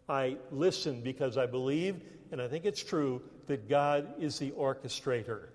I 0.08 0.38
listen 0.50 1.02
because 1.02 1.36
I 1.36 1.44
believe, 1.44 2.00
and 2.32 2.40
I 2.40 2.48
think 2.48 2.64
it's 2.64 2.82
true, 2.82 3.20
that 3.46 3.68
God 3.68 4.14
is 4.18 4.38
the 4.38 4.52
orchestrator. 4.52 5.48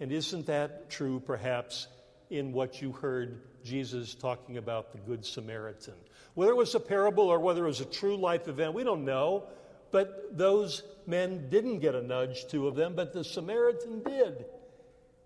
And 0.00 0.10
isn't 0.10 0.46
that 0.46 0.90
true, 0.90 1.20
perhaps, 1.20 1.88
in 2.30 2.52
what 2.52 2.80
you 2.82 2.92
heard 2.92 3.40
Jesus 3.64 4.14
talking 4.14 4.58
about 4.58 4.92
the 4.92 4.98
Good 4.98 5.24
Samaritan. 5.24 5.94
Whether 6.34 6.52
it 6.52 6.56
was 6.56 6.74
a 6.74 6.80
parable 6.80 7.24
or 7.24 7.38
whether 7.38 7.64
it 7.64 7.68
was 7.68 7.80
a 7.80 7.86
true 7.86 8.16
life 8.16 8.48
event, 8.48 8.74
we 8.74 8.84
don't 8.84 9.04
know. 9.04 9.44
But 9.90 10.36
those 10.36 10.82
men 11.06 11.48
didn't 11.48 11.78
get 11.78 11.94
a 11.94 12.02
nudge, 12.02 12.48
two 12.48 12.66
of 12.66 12.74
them, 12.74 12.94
but 12.94 13.12
the 13.12 13.22
Samaritan 13.22 14.02
did. 14.02 14.44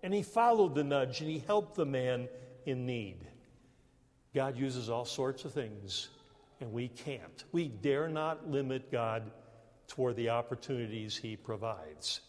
And 0.03 0.13
he 0.13 0.21
followed 0.21 0.75
the 0.75 0.83
nudge 0.83 1.21
and 1.21 1.29
he 1.29 1.39
helped 1.39 1.75
the 1.75 1.85
man 1.85 2.29
in 2.65 2.85
need. 2.85 3.27
God 4.33 4.55
uses 4.55 4.89
all 4.89 5.05
sorts 5.05 5.43
of 5.43 5.53
things, 5.53 6.09
and 6.61 6.71
we 6.71 6.87
can't. 6.89 7.43
We 7.51 7.67
dare 7.67 8.07
not 8.07 8.47
limit 8.47 8.91
God 8.91 9.31
toward 9.87 10.15
the 10.15 10.29
opportunities 10.29 11.17
he 11.17 11.35
provides. 11.35 12.21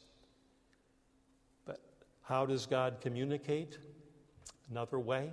But 1.67 1.81
how 2.23 2.47
does 2.47 2.65
God 2.65 2.97
communicate? 3.03 3.77
Another 4.71 4.99
way. 4.99 5.31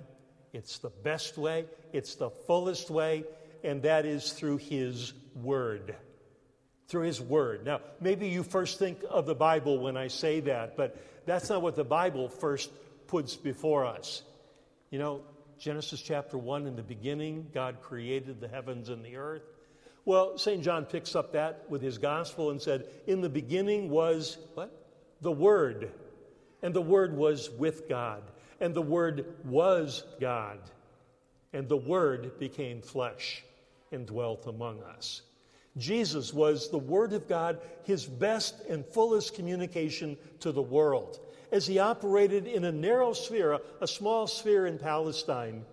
It's 0.52 0.78
the 0.78 0.90
best 0.90 1.38
way, 1.38 1.66
it's 1.92 2.14
the 2.16 2.30
fullest 2.30 2.90
way, 2.90 3.24
and 3.62 3.82
that 3.82 4.06
is 4.06 4.32
through 4.32 4.58
His 4.58 5.12
Word. 5.34 5.94
Through 6.88 7.02
His 7.02 7.20
Word. 7.20 7.64
Now, 7.64 7.80
maybe 8.00 8.28
you 8.28 8.42
first 8.42 8.78
think 8.78 9.00
of 9.08 9.26
the 9.26 9.34
Bible 9.34 9.78
when 9.78 9.96
I 9.96 10.08
say 10.08 10.40
that, 10.40 10.76
but 10.76 10.96
that's 11.26 11.50
not 11.50 11.62
what 11.62 11.76
the 11.76 11.84
Bible 11.84 12.28
first 12.28 12.70
puts 13.06 13.36
before 13.36 13.84
us. 13.84 14.22
You 14.90 14.98
know, 14.98 15.22
Genesis 15.58 16.00
chapter 16.00 16.38
1, 16.38 16.66
in 16.66 16.76
the 16.76 16.82
beginning, 16.82 17.48
God 17.52 17.82
created 17.82 18.40
the 18.40 18.48
heavens 18.48 18.88
and 18.88 19.04
the 19.04 19.16
earth. 19.16 19.42
Well, 20.04 20.38
St. 20.38 20.62
John 20.62 20.86
picks 20.86 21.14
up 21.14 21.32
that 21.32 21.66
with 21.68 21.82
his 21.82 21.98
gospel 21.98 22.50
and 22.50 22.62
said, 22.62 22.86
In 23.06 23.20
the 23.20 23.28
beginning 23.28 23.90
was 23.90 24.38
what? 24.54 24.72
The 25.20 25.32
Word. 25.32 25.90
And 26.62 26.72
the 26.72 26.80
Word 26.80 27.14
was 27.14 27.50
with 27.50 27.88
God 27.88 28.22
and 28.60 28.74
the 28.74 28.82
Word 28.82 29.26
was 29.44 30.04
God, 30.20 30.58
and 31.52 31.68
the 31.68 31.76
Word 31.76 32.38
became 32.38 32.80
flesh 32.80 33.44
and 33.92 34.06
dwelt 34.06 34.46
among 34.46 34.82
us. 34.82 35.22
Jesus 35.76 36.34
was 36.34 36.70
the 36.70 36.78
Word 36.78 37.12
of 37.12 37.28
God, 37.28 37.60
his 37.84 38.04
best 38.04 38.60
and 38.68 38.84
fullest 38.84 39.34
communication 39.34 40.16
to 40.40 40.52
the 40.52 40.62
world. 40.62 41.20
As 41.50 41.66
he 41.66 41.78
operated 41.78 42.46
in 42.46 42.64
a 42.64 42.72
narrow 42.72 43.12
sphere, 43.12 43.58
a 43.80 43.86
small 43.86 44.26
sphere 44.26 44.66
in 44.66 44.78
Palestine, 44.78 45.64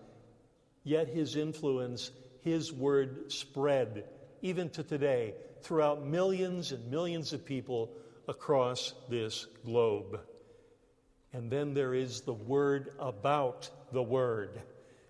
yet 0.84 1.10
his 1.10 1.36
influence, 1.36 2.12
his 2.42 2.72
word 2.72 3.32
spread 3.32 4.06
even 4.42 4.70
to 4.70 4.84
today 4.84 5.34
throughout 5.62 6.06
millions 6.06 6.72
and 6.72 6.92
millions 6.92 7.34
of 7.34 7.44
people 7.44 7.92
across 8.28 8.94
this 9.10 9.48
globe. 9.66 10.22
And 11.36 11.52
then 11.52 11.74
there 11.74 11.94
is 11.94 12.22
the 12.22 12.34
word 12.34 12.94
about 12.98 13.70
the 13.92 14.02
word. 14.02 14.62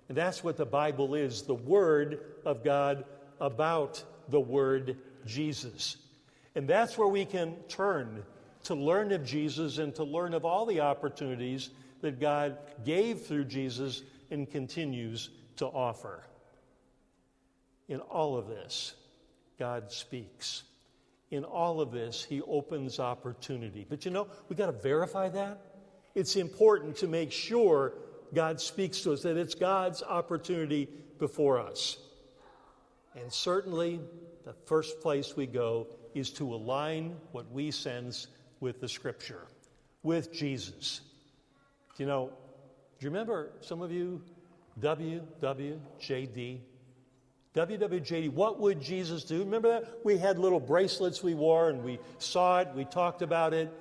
And 0.09 0.17
that's 0.17 0.43
what 0.43 0.57
the 0.57 0.65
Bible 0.65 1.13
is 1.13 1.43
the 1.43 1.53
word 1.53 2.19
of 2.43 2.63
God 2.63 3.05
about 3.39 4.03
the 4.29 4.39
word 4.39 4.97
Jesus. 5.27 5.97
And 6.55 6.67
that's 6.67 6.97
where 6.97 7.07
we 7.07 7.25
can 7.25 7.55
turn 7.69 8.23
to 8.63 8.73
learn 8.73 9.11
of 9.11 9.23
Jesus 9.23 9.77
and 9.77 9.93
to 9.95 10.03
learn 10.03 10.33
of 10.33 10.45
all 10.45 10.65
the 10.65 10.79
opportunities 10.79 11.69
that 12.01 12.19
God 12.19 12.57
gave 12.83 13.21
through 13.21 13.45
Jesus 13.45 14.01
and 14.31 14.49
continues 14.49 15.29
to 15.57 15.67
offer. 15.67 16.23
In 17.87 17.99
all 17.99 18.35
of 18.35 18.47
this, 18.47 18.95
God 19.59 19.91
speaks. 19.91 20.63
In 21.29 21.43
all 21.43 21.81
of 21.81 21.91
this, 21.91 22.23
He 22.23 22.41
opens 22.41 22.99
opportunity. 22.99 23.85
But 23.87 24.05
you 24.05 24.09
know, 24.09 24.25
we've 24.49 24.57
got 24.57 24.67
to 24.67 24.71
verify 24.71 25.29
that. 25.29 25.74
It's 26.15 26.37
important 26.37 26.95
to 26.97 27.07
make 27.07 27.31
sure 27.31 27.93
God 28.33 28.59
speaks 28.59 29.01
to 29.01 29.13
us, 29.13 29.21
that 29.23 29.37
it's 29.37 29.53
God's 29.53 30.01
opportunity 30.01 30.87
before 31.19 31.59
us. 31.59 31.97
And 33.15 33.31
certainly, 33.31 33.99
the 34.43 34.53
first 34.65 35.01
place 35.01 35.35
we 35.35 35.45
go 35.45 35.87
is 36.13 36.31
to 36.31 36.53
align 36.53 37.15
what 37.31 37.49
we 37.51 37.71
sense 37.71 38.27
with 38.59 38.79
the 38.79 38.87
Scripture, 38.87 39.47
with 40.03 40.33
Jesus. 40.33 41.01
Do 41.95 42.03
you 42.03 42.07
know, 42.07 42.31
do 42.99 43.05
you 43.05 43.09
remember 43.09 43.51
some 43.61 43.81
of 43.81 43.91
you 43.91 44.21
WWJD? 44.81 46.59
WWJD, 47.55 48.33
what 48.33 48.59
would 48.59 48.81
Jesus 48.81 49.23
do? 49.23 49.39
Remember 49.39 49.69
that? 49.69 49.99
We 50.03 50.17
had 50.17 50.37
little 50.37 50.59
bracelets 50.59 51.23
we 51.23 51.33
wore 51.33 51.69
and 51.69 51.83
we 51.83 51.99
saw 52.19 52.59
it, 52.59 52.67
we 52.75 52.83
talked 52.83 53.21
about 53.21 53.53
it. 53.53 53.73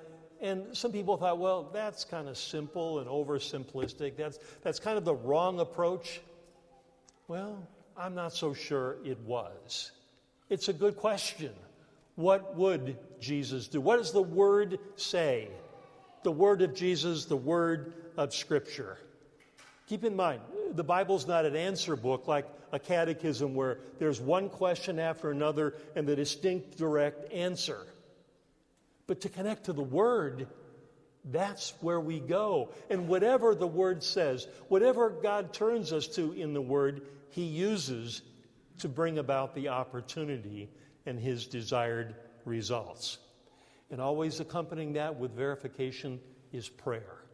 And 0.44 0.76
some 0.76 0.92
people 0.92 1.16
thought, 1.16 1.38
well, 1.38 1.70
that's 1.72 2.04
kind 2.04 2.28
of 2.28 2.36
simple 2.36 2.98
and 2.98 3.08
oversimplistic. 3.08 4.14
That's, 4.18 4.38
that's 4.62 4.78
kind 4.78 4.98
of 4.98 5.06
the 5.06 5.14
wrong 5.14 5.58
approach. 5.58 6.20
Well, 7.28 7.66
I'm 7.96 8.14
not 8.14 8.34
so 8.34 8.52
sure 8.52 8.96
it 9.06 9.18
was. 9.20 9.92
It's 10.50 10.68
a 10.68 10.74
good 10.74 10.98
question. 10.98 11.54
What 12.16 12.56
would 12.56 12.98
Jesus 13.20 13.68
do? 13.68 13.80
What 13.80 13.96
does 13.96 14.12
the 14.12 14.22
Word 14.22 14.78
say? 14.96 15.48
The 16.24 16.30
Word 16.30 16.60
of 16.60 16.74
Jesus, 16.74 17.24
the 17.24 17.38
Word 17.38 17.94
of 18.18 18.34
Scripture. 18.34 18.98
Keep 19.88 20.04
in 20.04 20.14
mind, 20.14 20.42
the 20.72 20.84
Bible's 20.84 21.26
not 21.26 21.46
an 21.46 21.56
answer 21.56 21.96
book 21.96 22.28
like 22.28 22.46
a 22.70 22.78
catechism 22.78 23.54
where 23.54 23.78
there's 23.98 24.20
one 24.20 24.50
question 24.50 24.98
after 24.98 25.30
another 25.30 25.72
and 25.96 26.06
the 26.06 26.14
distinct 26.14 26.76
direct 26.76 27.32
answer. 27.32 27.86
But 29.06 29.20
to 29.22 29.28
connect 29.28 29.64
to 29.64 29.72
the 29.72 29.82
Word, 29.82 30.46
that's 31.24 31.74
where 31.80 32.00
we 32.00 32.20
go. 32.20 32.70
And 32.90 33.08
whatever 33.08 33.54
the 33.54 33.66
Word 33.66 34.02
says, 34.02 34.46
whatever 34.68 35.10
God 35.10 35.52
turns 35.52 35.92
us 35.92 36.06
to 36.08 36.32
in 36.32 36.54
the 36.54 36.62
Word, 36.62 37.02
He 37.30 37.44
uses 37.44 38.22
to 38.78 38.88
bring 38.88 39.18
about 39.18 39.54
the 39.54 39.68
opportunity 39.68 40.70
and 41.06 41.18
His 41.18 41.46
desired 41.46 42.14
results. 42.44 43.18
And 43.90 44.00
always 44.00 44.40
accompanying 44.40 44.94
that 44.94 45.18
with 45.18 45.32
verification 45.32 46.20
is 46.52 46.68
prayer. 46.68 47.24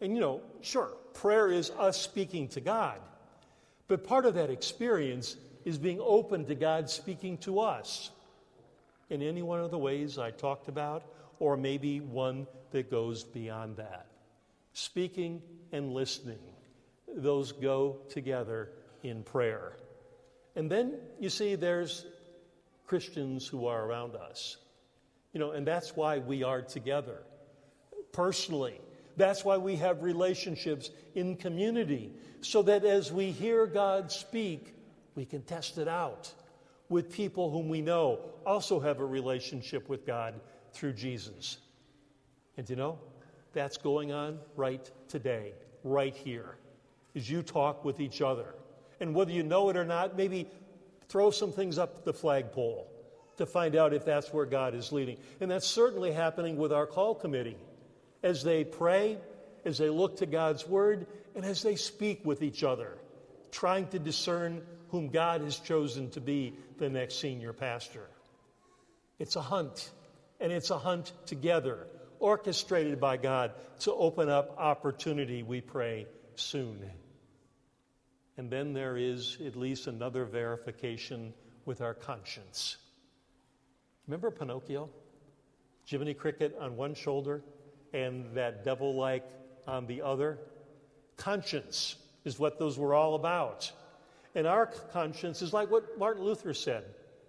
And 0.00 0.14
you 0.14 0.20
know, 0.20 0.42
sure, 0.60 0.90
prayer 1.14 1.50
is 1.50 1.70
us 1.70 2.00
speaking 2.00 2.48
to 2.48 2.60
God. 2.60 3.00
But 3.88 4.04
part 4.04 4.26
of 4.26 4.34
that 4.34 4.50
experience 4.50 5.36
is 5.64 5.78
being 5.78 6.00
open 6.00 6.44
to 6.46 6.54
God 6.54 6.90
speaking 6.90 7.38
to 7.38 7.60
us 7.60 8.10
in 9.10 9.22
any 9.22 9.42
one 9.42 9.60
of 9.60 9.70
the 9.70 9.78
ways 9.78 10.18
I 10.18 10.30
talked 10.30 10.68
about, 10.68 11.04
or 11.38 11.56
maybe 11.56 12.00
one 12.00 12.46
that 12.70 12.90
goes 12.90 13.24
beyond 13.24 13.76
that. 13.76 14.06
Speaking 14.72 15.42
and 15.72 15.92
listening, 15.92 16.38
those 17.08 17.52
go 17.52 17.98
together 18.08 18.70
in 19.02 19.22
prayer. 19.22 19.76
And 20.54 20.70
then 20.70 20.94
you 21.20 21.30
see, 21.30 21.54
there's 21.54 22.06
Christians 22.86 23.46
who 23.46 23.66
are 23.66 23.84
around 23.84 24.16
us. 24.16 24.56
You 25.32 25.40
know, 25.40 25.50
and 25.50 25.66
that's 25.66 25.94
why 25.94 26.18
we 26.18 26.42
are 26.42 26.62
together 26.62 27.22
personally. 28.12 28.80
That's 29.16 29.44
why 29.44 29.58
we 29.58 29.76
have 29.76 30.02
relationships 30.02 30.90
in 31.14 31.36
community, 31.36 32.12
so 32.40 32.62
that 32.62 32.84
as 32.84 33.12
we 33.12 33.30
hear 33.30 33.66
God 33.66 34.12
speak, 34.12 34.74
we 35.14 35.24
can 35.24 35.42
test 35.42 35.78
it 35.78 35.88
out 35.88 36.32
with 36.88 37.12
people 37.12 37.50
whom 37.50 37.68
we 37.68 37.80
know 37.80 38.20
also 38.44 38.80
have 38.80 39.00
a 39.00 39.04
relationship 39.04 39.88
with 39.88 40.06
God 40.06 40.34
through 40.72 40.92
Jesus. 40.92 41.58
And 42.56 42.68
you 42.68 42.76
know, 42.76 42.98
that's 43.52 43.76
going 43.76 44.12
on 44.12 44.38
right 44.54 44.90
today, 45.08 45.52
right 45.82 46.14
here, 46.14 46.56
as 47.14 47.28
you 47.28 47.42
talk 47.42 47.84
with 47.84 48.00
each 48.00 48.20
other. 48.20 48.54
And 49.00 49.14
whether 49.14 49.32
you 49.32 49.42
know 49.42 49.68
it 49.68 49.76
or 49.76 49.84
not, 49.84 50.16
maybe 50.16 50.48
throw 51.08 51.30
some 51.30 51.52
things 51.52 51.78
up 51.78 52.04
the 52.04 52.12
flagpole 52.12 52.88
to 53.36 53.46
find 53.46 53.76
out 53.76 53.92
if 53.92 54.04
that's 54.04 54.32
where 54.32 54.46
God 54.46 54.74
is 54.74 54.92
leading. 54.92 55.18
And 55.40 55.50
that's 55.50 55.66
certainly 55.66 56.12
happening 56.12 56.56
with 56.56 56.72
our 56.72 56.86
call 56.86 57.14
committee 57.14 57.56
as 58.22 58.42
they 58.42 58.64
pray, 58.64 59.18
as 59.64 59.78
they 59.78 59.90
look 59.90 60.18
to 60.18 60.26
God's 60.26 60.66
word, 60.66 61.06
and 61.34 61.44
as 61.44 61.62
they 61.62 61.76
speak 61.76 62.24
with 62.24 62.42
each 62.42 62.64
other, 62.64 62.96
trying 63.50 63.86
to 63.88 63.98
discern 63.98 64.62
whom 64.96 65.08
God 65.08 65.42
has 65.42 65.58
chosen 65.58 66.08
to 66.12 66.22
be 66.22 66.54
the 66.78 66.88
next 66.88 67.16
senior 67.20 67.52
pastor. 67.52 68.08
It's 69.18 69.36
a 69.36 69.42
hunt, 69.42 69.90
and 70.40 70.50
it's 70.50 70.70
a 70.70 70.78
hunt 70.78 71.12
together, 71.26 71.86
orchestrated 72.18 72.98
by 72.98 73.18
God 73.18 73.52
to 73.80 73.92
open 73.92 74.30
up 74.30 74.54
opportunity, 74.56 75.42
we 75.42 75.60
pray, 75.60 76.06
soon. 76.34 76.78
And 78.38 78.50
then 78.50 78.72
there 78.72 78.96
is 78.96 79.36
at 79.44 79.54
least 79.54 79.86
another 79.86 80.24
verification 80.24 81.34
with 81.66 81.82
our 81.82 81.92
conscience. 81.92 82.78
Remember 84.06 84.30
Pinocchio? 84.30 84.88
Jiminy 85.84 86.14
Cricket 86.14 86.56
on 86.58 86.74
one 86.74 86.94
shoulder 86.94 87.42
and 87.92 88.34
that 88.34 88.64
devil 88.64 88.94
like 88.94 89.26
on 89.66 89.86
the 89.86 90.00
other? 90.00 90.38
Conscience 91.18 91.96
is 92.24 92.38
what 92.38 92.58
those 92.58 92.78
were 92.78 92.94
all 92.94 93.14
about. 93.14 93.70
And 94.36 94.46
our 94.46 94.66
conscience 94.66 95.40
is 95.40 95.54
like 95.54 95.70
what 95.70 95.98
Martin 95.98 96.22
Luther 96.22 96.52
said 96.52 96.84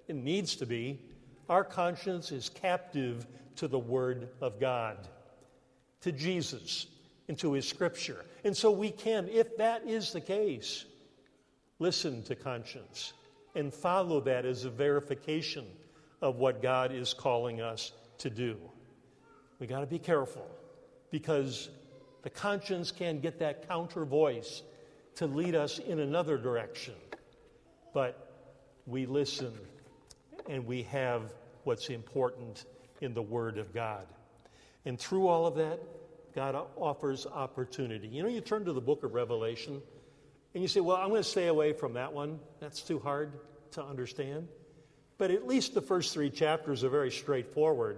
it 0.09 0.15
needs 0.17 0.57
to 0.57 0.65
be. 0.65 0.99
Our 1.47 1.63
conscience 1.63 2.33
is 2.33 2.49
captive 2.49 3.25
to 3.55 3.69
the 3.69 3.79
Word 3.79 4.27
of 4.41 4.59
God, 4.59 4.97
to 6.01 6.11
Jesus, 6.11 6.85
and 7.29 7.39
to 7.39 7.53
His 7.53 7.65
Scripture. 7.65 8.25
And 8.43 8.55
so 8.55 8.71
we 8.71 8.91
can, 8.91 9.29
if 9.29 9.55
that 9.55 9.87
is 9.87 10.11
the 10.11 10.19
case, 10.19 10.83
listen 11.79 12.23
to 12.23 12.35
conscience 12.35 13.13
and 13.55 13.73
follow 13.73 14.19
that 14.21 14.45
as 14.45 14.65
a 14.65 14.69
verification 14.69 15.65
of 16.21 16.35
what 16.35 16.61
God 16.61 16.91
is 16.91 17.13
calling 17.13 17.61
us 17.61 17.93
to 18.17 18.29
do. 18.29 18.57
We 19.59 19.67
got 19.67 19.79
to 19.79 19.87
be 19.87 19.99
careful 19.99 20.45
because 21.09 21.69
the 22.23 22.29
conscience 22.29 22.91
can 22.91 23.21
get 23.21 23.39
that 23.39 23.69
counter 23.69 24.03
voice 24.03 24.61
to 25.17 25.27
lead 25.27 25.55
us 25.55 25.79
in 25.79 25.99
another 25.99 26.37
direction. 26.37 26.93
But 27.93 28.31
we 28.85 29.05
listen 29.05 29.51
and 30.47 30.65
we 30.65 30.83
have 30.83 31.33
what's 31.63 31.89
important 31.89 32.65
in 33.01 33.13
the 33.13 33.21
Word 33.21 33.57
of 33.57 33.73
God. 33.73 34.05
And 34.85 34.99
through 34.99 35.27
all 35.27 35.45
of 35.45 35.55
that, 35.55 35.79
God 36.33 36.55
offers 36.77 37.25
opportunity. 37.25 38.07
You 38.07 38.23
know, 38.23 38.29
you 38.29 38.41
turn 38.41 38.63
to 38.65 38.73
the 38.73 38.81
book 38.81 39.03
of 39.03 39.13
Revelation 39.13 39.81
and 40.53 40.61
you 40.61 40.67
say, 40.67 40.79
well, 40.79 40.97
I'm 40.97 41.09
going 41.09 41.23
to 41.23 41.27
stay 41.27 41.47
away 41.47 41.73
from 41.73 41.93
that 41.93 42.13
one. 42.13 42.39
That's 42.59 42.81
too 42.81 42.99
hard 42.99 43.33
to 43.71 43.83
understand. 43.83 44.47
But 45.17 45.31
at 45.31 45.47
least 45.47 45.73
the 45.73 45.81
first 45.81 46.13
three 46.13 46.29
chapters 46.29 46.83
are 46.83 46.89
very 46.89 47.11
straightforward 47.11 47.97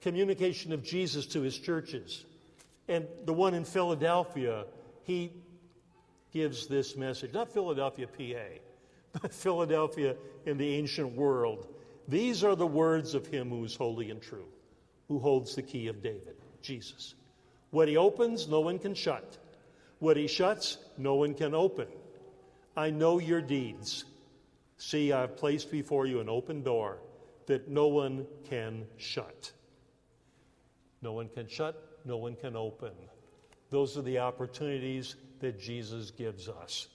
communication 0.00 0.72
of 0.72 0.82
Jesus 0.82 1.26
to 1.26 1.42
his 1.42 1.58
churches. 1.58 2.24
And 2.88 3.06
the 3.24 3.32
one 3.32 3.54
in 3.54 3.64
Philadelphia, 3.64 4.64
he 5.04 5.30
gives 6.32 6.66
this 6.66 6.96
message, 6.96 7.32
not 7.32 7.52
Philadelphia, 7.52 8.06
PA, 8.06 8.60
but 9.20 9.34
Philadelphia 9.34 10.16
in 10.46 10.56
the 10.56 10.74
ancient 10.74 11.12
world. 11.14 11.68
These 12.08 12.44
are 12.44 12.56
the 12.56 12.66
words 12.66 13.14
of 13.14 13.26
him 13.26 13.50
who 13.50 13.64
is 13.64 13.74
holy 13.74 14.10
and 14.10 14.20
true, 14.20 14.48
who 15.08 15.18
holds 15.18 15.54
the 15.54 15.62
key 15.62 15.88
of 15.88 16.02
David, 16.02 16.36
Jesus. 16.62 17.14
What 17.70 17.88
he 17.88 17.96
opens, 17.96 18.48
no 18.48 18.60
one 18.60 18.78
can 18.78 18.94
shut. 18.94 19.38
What 20.00 20.16
he 20.16 20.26
shuts, 20.26 20.78
no 20.98 21.14
one 21.14 21.34
can 21.34 21.54
open. 21.54 21.86
I 22.76 22.90
know 22.90 23.18
your 23.18 23.42
deeds. 23.42 24.04
See, 24.78 25.12
I've 25.12 25.36
placed 25.36 25.70
before 25.70 26.06
you 26.06 26.20
an 26.20 26.28
open 26.28 26.62
door 26.62 26.98
that 27.46 27.68
no 27.68 27.88
one 27.88 28.26
can 28.48 28.86
shut. 28.96 29.52
No 31.02 31.12
one 31.12 31.28
can 31.28 31.48
shut, 31.48 31.98
no 32.04 32.16
one 32.16 32.34
can 32.34 32.56
open. 32.56 32.92
Those 33.70 33.96
are 33.96 34.02
the 34.02 34.18
opportunities 34.18 35.16
that 35.40 35.60
Jesus 35.60 36.10
gives 36.10 36.48
us 36.48 36.88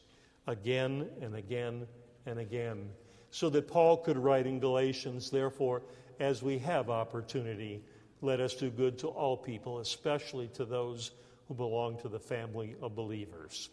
again 0.48 1.10
and 1.22 1.36
again 1.36 1.88
and 2.26 2.40
again. 2.40 2.90
So 3.32 3.50
that 3.50 3.68
Paul 3.68 3.98
could 3.98 4.18
write 4.18 4.48
in 4.48 4.60
Galatians, 4.60 5.30
therefore, 5.30 5.82
as 6.20 6.42
we 6.42 6.58
have 6.60 6.90
opportunity, 6.90 7.84
let 8.22 8.40
us 8.40 8.54
do 8.54 8.70
good 8.70 8.98
to 9.00 9.08
all 9.08 9.36
people, 9.36 9.80
especially 9.80 10.48
to 10.50 10.66
those 10.66 11.12
who 11.48 11.54
belong 11.54 11.98
to 12.00 12.08
the 12.08 12.20
family 12.20 12.76
of 12.82 12.96
believers. 12.96 13.70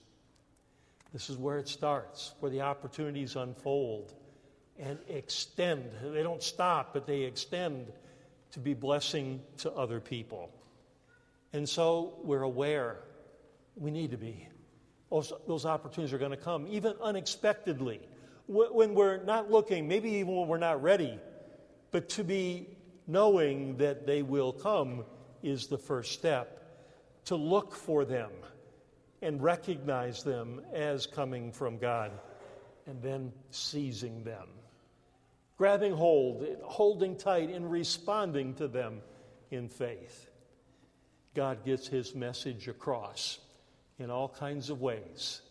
This 1.13 1.31
is 1.31 1.37
where 1.37 1.59
it 1.59 1.69
starts, 1.69 2.35
where 2.41 2.51
the 2.51 2.63
opportunities 2.63 3.37
unfold 3.37 4.15
and 4.79 4.99
extend. 5.09 5.91
They 6.03 6.23
don't 6.23 6.43
stop, 6.43 6.93
but 6.93 7.07
they 7.07 7.23
extend 7.23 7.93
to 8.53 8.59
be 8.59 8.75
blessing 8.75 9.41
to 9.59 9.71
other 9.73 10.01
people. 10.01 10.51
And 11.53 11.69
so 11.69 12.15
we're 12.23 12.43
aware 12.43 12.97
we 13.77 13.91
need 13.91 14.11
to 14.11 14.17
be. 14.17 14.49
Those, 15.13 15.67
opportunities 15.67 16.15
are 16.15 16.19
going 16.19 16.31
to 16.31 16.39
come, 16.39 16.67
even 16.71 16.95
unexpectedly, 17.03 18.01
when 18.49 18.95
we're 18.95 19.23
not 19.23 19.51
looking, 19.51 19.87
maybe 19.87 20.09
even 20.13 20.35
when 20.35 20.49
we're 20.49 20.57
not 20.57 20.83
ready. 20.83 21.19
But 21.91 22.09
to 22.11 22.25
be 22.25 22.67
knowing 23.07 23.77
that 23.77 24.07
they 24.07 24.23
will 24.23 24.55
come 24.55 25.05
is 25.43 25.67
the 25.67 25.77
first 25.77 26.13
step. 26.13 26.59
To 27.27 27.37
look 27.37 27.75
for 27.75 28.07
them 28.07 28.31
and 29.21 29.43
recognize 29.43 30.23
them 30.25 30.63
as 30.73 31.07
coming 31.07 31.53
from 31.53 31.77
God, 31.77 32.11
and 32.87 33.01
then 33.03 33.33
seizing 33.51 34.25
them. 34.25 34.49
Grabbing 35.59 35.93
hold, 35.93 36.47
holding 36.65 37.17
tight, 37.17 37.51
and 37.51 37.71
responding 37.71 38.55
to 38.55 38.67
them 38.67 39.03
in 39.51 39.69
faith. 39.69 40.31
God 41.35 41.65
gets 41.67 41.87
his 41.87 42.15
message 42.15 42.67
across 42.67 43.39
in 43.99 44.11
all 44.11 44.29
kinds 44.29 44.71
of 44.71 44.81
ways. 44.81 45.43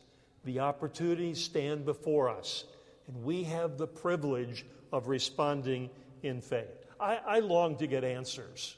The 0.43 0.59
opportunities 0.59 1.43
stand 1.43 1.85
before 1.85 2.29
us, 2.29 2.65
and 3.07 3.23
we 3.23 3.43
have 3.43 3.77
the 3.77 3.87
privilege 3.87 4.65
of 4.91 5.07
responding 5.07 5.89
in 6.23 6.41
faith. 6.41 6.85
I, 6.99 7.19
I 7.25 7.39
long 7.39 7.77
to 7.77 7.87
get 7.87 8.03
answers, 8.03 8.75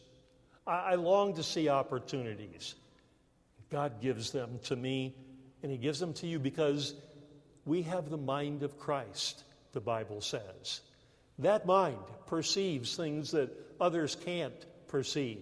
I, 0.67 0.91
I 0.91 0.95
long 0.95 1.35
to 1.35 1.43
see 1.43 1.69
opportunities. 1.69 2.75
God 3.69 4.01
gives 4.01 4.31
them 4.31 4.59
to 4.65 4.75
me, 4.75 5.15
and 5.63 5.71
He 5.71 5.77
gives 5.77 5.99
them 5.99 6.13
to 6.15 6.27
you 6.27 6.37
because 6.37 6.93
we 7.65 7.81
have 7.83 8.09
the 8.09 8.17
mind 8.17 8.61
of 8.63 8.77
Christ, 8.77 9.43
the 9.71 9.81
Bible 9.81 10.21
says. 10.21 10.81
That 11.39 11.65
mind 11.65 11.97
perceives 12.27 12.95
things 12.95 13.31
that 13.31 13.49
others 13.81 14.15
can't 14.15 14.53
perceive. 14.87 15.41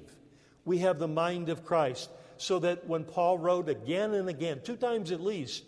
We 0.63 0.77
have 0.79 0.99
the 0.99 1.07
mind 1.07 1.49
of 1.49 1.65
Christ, 1.65 2.09
so 2.41 2.57
that 2.57 2.87
when 2.87 3.03
Paul 3.03 3.37
wrote 3.37 3.69
again 3.69 4.15
and 4.15 4.27
again, 4.27 4.61
two 4.63 4.75
times 4.75 5.11
at 5.11 5.21
least, 5.21 5.63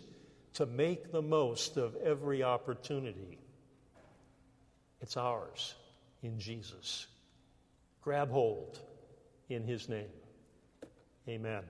to 0.54 0.66
make 0.66 1.12
the 1.12 1.22
most 1.22 1.76
of 1.76 1.94
every 1.96 2.42
opportunity, 2.42 3.38
it's 5.00 5.16
ours 5.16 5.74
in 6.22 6.38
Jesus. 6.38 7.06
Grab 8.02 8.30
hold 8.30 8.80
in 9.48 9.62
His 9.64 9.88
name. 9.88 10.10
Amen. 11.28 11.62